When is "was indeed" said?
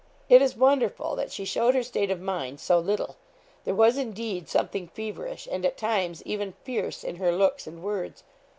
3.75-4.49